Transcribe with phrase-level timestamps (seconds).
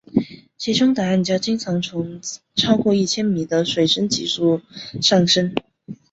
[0.57, 2.19] 其中的暗礁经常从
[2.55, 4.59] 超过一千米的水深急速
[4.99, 5.53] 上升。